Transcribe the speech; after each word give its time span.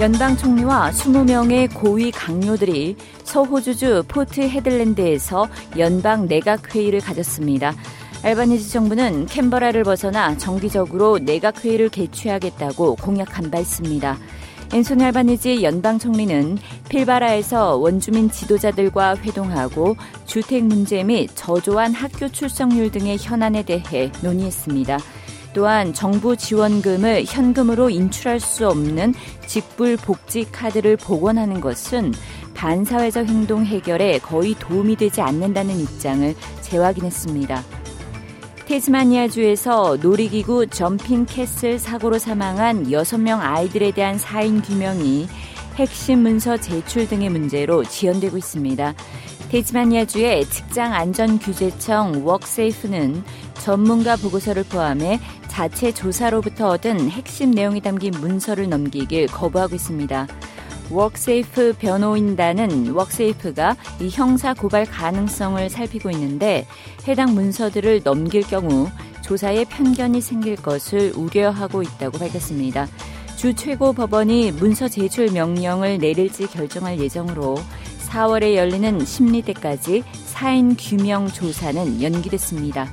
연방 0.00 0.36
총리와 0.36 0.90
20명의 0.90 1.72
고위 1.72 2.10
각료들이 2.10 2.96
서호주주 3.22 4.04
포트 4.08 4.40
헤들랜드에서 4.40 5.48
연방 5.78 6.26
내각 6.26 6.74
회의를 6.74 6.98
가졌습니다. 6.98 7.72
알바니지 8.24 8.70
정부는 8.70 9.26
캔버라를 9.26 9.84
벗어나 9.84 10.36
정기적으로 10.36 11.18
내각 11.18 11.64
회의를 11.64 11.90
개최하겠다고 11.90 12.96
공약한 12.96 13.52
바 13.52 13.58
있습니다. 13.60 14.18
앤소니 14.74 15.04
알바니지 15.04 15.62
연방 15.62 16.00
총리는 16.00 16.58
필바라에서 16.88 17.76
원주민 17.76 18.28
지도자들과 18.28 19.16
회동하고 19.18 19.96
주택 20.26 20.64
문제 20.64 21.04
및 21.04 21.30
저조한 21.36 21.94
학교 21.94 22.28
출석률 22.28 22.90
등의 22.90 23.18
현안에 23.20 23.62
대해 23.62 24.10
논의했습니다. 24.22 24.98
또한 25.54 25.94
정부 25.94 26.36
지원금을 26.36 27.24
현금으로 27.26 27.88
인출할 27.88 28.40
수 28.40 28.68
없는 28.68 29.14
직불 29.46 29.96
복지 29.96 30.44
카드를 30.50 30.96
복원하는 30.96 31.60
것은 31.60 32.12
반사회적 32.54 33.26
행동 33.26 33.64
해결에 33.64 34.18
거의 34.18 34.54
도움이 34.58 34.96
되지 34.96 35.22
않는다는 35.22 35.78
입장을 35.80 36.34
재확인했습니다. 36.60 37.62
테스마니아주에서 38.66 39.98
놀이기구 40.00 40.68
jumping 40.68 41.26
castle 41.26 41.78
사고로 41.78 42.18
사망한 42.18 42.88
6명 42.88 43.38
아이들에 43.40 43.92
대한 43.92 44.18
사인 44.18 44.62
규명이 44.62 45.28
핵심 45.76 46.20
문서 46.20 46.56
제출 46.56 47.06
등의 47.08 47.30
문제로 47.30 47.84
지연되고 47.84 48.38
있습니다. 48.38 48.94
테스마니아주의 49.54 50.46
직장안전규제청 50.46 52.24
WorkSafe는 52.26 53.22
전문가 53.54 54.16
보고서를 54.16 54.64
포함해 54.64 55.20
자체 55.46 55.94
조사로부터 55.94 56.70
얻은 56.70 57.08
핵심 57.08 57.52
내용이 57.52 57.80
담긴 57.80 58.10
문서를 58.18 58.68
넘기길 58.68 59.28
거부하고 59.28 59.76
있습니다. 59.76 60.26
웍세이프 60.90 61.74
변호인단은 61.78 62.96
웍세이프가 62.96 63.76
이 64.00 64.08
형사 64.10 64.54
고발 64.54 64.86
가능성을 64.86 65.70
살피고 65.70 66.10
있는데 66.10 66.66
해당 67.06 67.32
문서들을 67.34 68.02
넘길 68.02 68.42
경우 68.42 68.88
조사에 69.22 69.66
편견이 69.66 70.20
생길 70.20 70.56
것을 70.56 71.12
우려하고 71.14 71.82
있다고 71.84 72.18
밝혔습니다. 72.18 72.88
주 73.36 73.54
최고 73.54 73.92
법원이 73.92 74.52
문서 74.52 74.88
제출 74.88 75.30
명령을 75.30 75.98
내릴지 75.98 76.46
결정할 76.48 76.98
예정으로 76.98 77.56
4월에 78.14 78.54
열리는 78.54 79.04
심리대까지 79.04 80.04
사인 80.24 80.76
규명 80.76 81.26
조사는 81.26 82.00
연기됐습니다. 82.00 82.88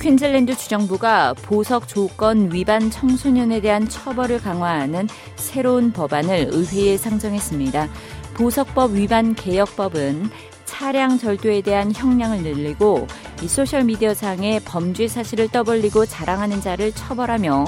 퀸즐랜드 0.00 0.56
주정부가 0.56 1.34
보석 1.34 1.86
조건 1.88 2.50
위반 2.50 2.90
청소년에 2.90 3.60
대한 3.60 3.86
처벌을 3.86 4.40
강화하는 4.40 5.08
새로운 5.36 5.92
법안을 5.92 6.48
의회에 6.52 6.96
상정했습니다. 6.96 7.88
보석법 8.32 8.94
위반 8.94 9.34
개혁법은 9.34 10.30
차량 10.64 11.18
절도에 11.18 11.60
대한 11.60 11.92
형량을 11.94 12.42
늘리고 12.42 13.06
이 13.42 13.48
소셜미디어상의 13.48 14.60
범죄 14.60 15.06
사실을 15.06 15.48
떠벌리고 15.48 16.06
자랑하는 16.06 16.62
자를 16.62 16.92
처벌하며 16.92 17.66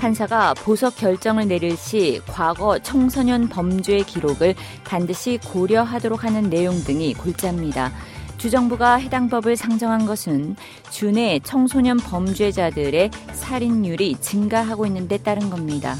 판사가 0.00 0.54
보석 0.54 0.96
결정을 0.96 1.46
내릴 1.46 1.76
시 1.76 2.22
과거 2.26 2.78
청소년 2.78 3.48
범죄 3.50 3.98
기록을 3.98 4.54
반드시 4.82 5.38
고려하도록 5.44 6.24
하는 6.24 6.48
내용 6.48 6.74
등이 6.82 7.12
골자입니다. 7.14 7.92
주정부가 8.38 8.94
해당 8.94 9.28
법을 9.28 9.56
상정한 9.56 10.06
것은 10.06 10.56
주내 10.90 11.38
청소년 11.40 11.98
범죄자들의 11.98 13.10
살인율이 13.34 14.16
증가하고 14.22 14.86
있는 14.86 15.06
데 15.06 15.18
따른 15.18 15.50
겁니다. 15.50 15.94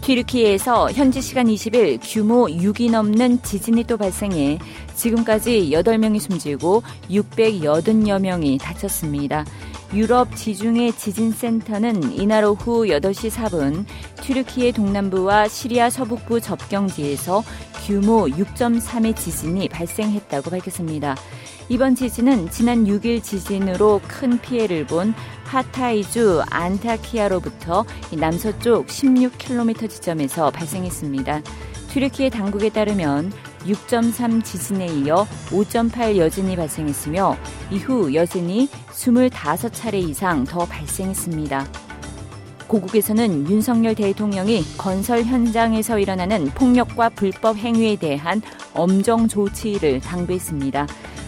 튀르키에서 0.00 0.90
현지 0.90 1.20
시간 1.20 1.46
20일 1.46 2.00
규모 2.02 2.46
6이 2.46 2.90
넘는 2.90 3.42
지진이 3.42 3.84
또 3.84 3.96
발생해 3.96 4.58
지금까지 4.96 5.70
8명이 5.70 6.18
숨지고 6.18 6.82
680여 7.08 8.20
명이 8.20 8.58
다쳤습니다. 8.58 9.44
유럽 9.92 10.36
지중해 10.36 10.92
지진센터는 10.92 12.12
이날 12.12 12.44
오후 12.44 12.84
8시 12.84 13.30
4분 13.30 13.84
튀르키예 14.22 14.70
동남부와 14.72 15.48
시리아 15.48 15.90
서북부 15.90 16.40
접경지에서 16.40 17.42
규모 17.84 18.26
6.3의 18.26 19.16
지진이 19.16 19.68
발생했다고 19.68 20.50
밝혔습니다. 20.50 21.16
이번 21.68 21.96
지진은 21.96 22.50
지난 22.50 22.84
6일 22.84 23.22
지진으로 23.22 24.00
큰 24.06 24.40
피해를 24.40 24.86
본 24.86 25.12
하타이주 25.44 26.42
안타키아로부터 26.48 27.84
남서쪽 28.16 28.86
16km 28.86 29.90
지점에서 29.90 30.50
발생했습니다. 30.50 31.42
튀르키예 31.88 32.30
당국에 32.30 32.68
따르면 32.68 33.32
6.3 33.66 34.44
지진에 34.44 34.86
이어 34.86 35.26
5.8 35.48 36.16
여진이 36.16 36.56
발생했으며 36.56 37.36
이후 37.70 38.14
여진이 38.14 38.68
25차례 38.90 39.94
이상 39.94 40.44
더 40.44 40.64
발생했습니다. 40.64 41.66
고국에서는 42.66 43.50
윤석열 43.50 43.96
대통령이 43.96 44.64
건설 44.78 45.24
현장에서 45.24 45.98
일어나는 45.98 46.46
폭력과 46.50 47.08
불법 47.10 47.56
행위에 47.56 47.96
대한 47.96 48.40
엄정 48.74 49.26
조치를 49.26 50.00
당부했습니다. 50.00 50.86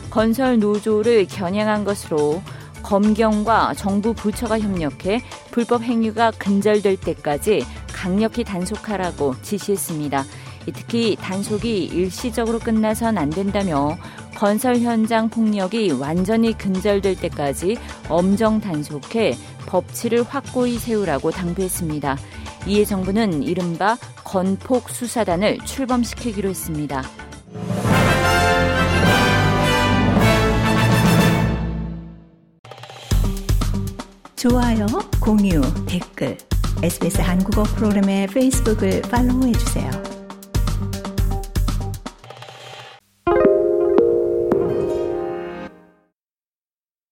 건설 0.09 0.61
노조를 0.61 1.27
겨냥한 1.27 1.85
것으로 1.85 2.43
검경과 2.83 3.75
정부 3.75 4.15
부처가 4.15 4.61
협력해 4.61 5.23
불법 5.51 5.83
행위가 5.83 6.33
근절될 6.33 6.99
때까지 6.99 7.65
강력히 7.93 8.45
단속하라고 8.45 9.35
지시했습니다. 9.43 10.25
특히 10.67 11.17
단속이 11.17 11.85
일시적으로 11.85 12.59
끝나선 12.59 13.19
안 13.19 13.31
된다며 13.31 13.97
건설 14.35 14.79
현장 14.79 15.29
폭력이 15.29 15.93
완전히 15.93 16.57
근절될 16.57 17.17
때까지 17.17 17.77
엄정 18.09 18.61
단속해 18.61 19.37
법치를 19.67 20.23
확고히 20.23 20.79
세우라고 20.79 21.31
당부했습니다. 21.31 22.17
이에 22.67 22.85
정부는 22.85 23.43
이른바 23.43 23.97
건폭 24.25 24.91
수사단을 24.91 25.59
출범시키기로 25.65 26.49
했습니다. 26.51 27.03
좋아요, 34.37 34.87
공유, 35.21 35.61
댓글, 35.87 36.37
SBS 36.83 37.21
한국어 37.21 37.63
프로그램의 37.63 38.27
페이스북을 38.27 39.03
팔로우해 39.03 39.53
주세요. 39.53 40.12